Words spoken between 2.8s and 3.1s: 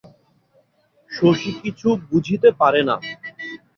না।